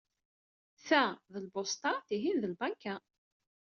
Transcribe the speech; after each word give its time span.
Ta 0.87 1.03
d 1.31 1.33
lbusṭa, 1.45 1.93
tihin 2.07 2.37
d 2.39 2.43
lbanka. 2.53 2.95